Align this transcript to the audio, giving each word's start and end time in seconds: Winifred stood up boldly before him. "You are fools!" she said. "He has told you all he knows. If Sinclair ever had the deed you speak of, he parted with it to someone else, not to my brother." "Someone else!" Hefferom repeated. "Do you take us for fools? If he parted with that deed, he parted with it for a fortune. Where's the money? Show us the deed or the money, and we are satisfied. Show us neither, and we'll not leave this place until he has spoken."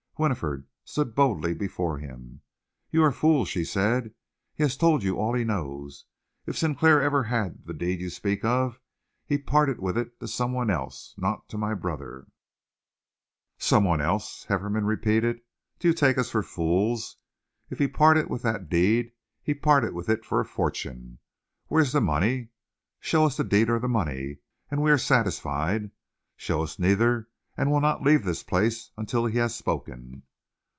Winifred 0.17 0.65
stood 0.85 1.07
up 1.07 1.15
boldly 1.15 1.51
before 1.51 1.97
him. 1.97 2.41
"You 2.91 3.03
are 3.03 3.11
fools!" 3.11 3.49
she 3.49 3.65
said. 3.65 4.13
"He 4.53 4.61
has 4.61 4.77
told 4.77 5.01
you 5.01 5.17
all 5.17 5.33
he 5.33 5.43
knows. 5.43 6.05
If 6.45 6.55
Sinclair 6.55 7.01
ever 7.01 7.23
had 7.23 7.65
the 7.65 7.73
deed 7.73 8.01
you 8.01 8.11
speak 8.11 8.45
of, 8.45 8.79
he 9.25 9.39
parted 9.39 9.79
with 9.79 9.97
it 9.97 10.19
to 10.19 10.27
someone 10.27 10.69
else, 10.69 11.15
not 11.17 11.49
to 11.49 11.57
my 11.57 11.73
brother." 11.73 12.27
"Someone 13.57 13.99
else!" 13.99 14.43
Hefferom 14.45 14.85
repeated. 14.85 15.41
"Do 15.79 15.87
you 15.87 15.93
take 15.95 16.19
us 16.19 16.29
for 16.29 16.43
fools? 16.43 17.17
If 17.71 17.79
he 17.79 17.87
parted 17.87 18.29
with 18.29 18.43
that 18.43 18.69
deed, 18.69 19.13
he 19.41 19.55
parted 19.55 19.95
with 19.95 20.07
it 20.07 20.23
for 20.23 20.39
a 20.39 20.45
fortune. 20.45 21.17
Where's 21.65 21.93
the 21.93 21.99
money? 22.01 22.49
Show 22.99 23.25
us 23.25 23.37
the 23.37 23.43
deed 23.43 23.71
or 23.71 23.79
the 23.79 23.87
money, 23.89 24.37
and 24.69 24.83
we 24.83 24.91
are 24.91 24.99
satisfied. 24.99 25.89
Show 26.35 26.61
us 26.61 26.77
neither, 26.77 27.27
and 27.57 27.69
we'll 27.69 27.81
not 27.81 28.01
leave 28.01 28.23
this 28.23 28.43
place 28.43 28.91
until 28.97 29.25
he 29.25 29.37
has 29.37 29.53
spoken." 29.53 30.23